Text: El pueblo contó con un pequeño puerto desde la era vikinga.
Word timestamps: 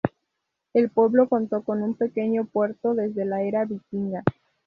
El 0.73 0.89
pueblo 0.89 1.29
contó 1.29 1.61
con 1.63 1.83
un 1.83 1.93
pequeño 1.93 2.45
puerto 2.45 2.95
desde 2.95 3.23
la 3.23 3.43
era 3.43 3.65
vikinga. 3.65 4.23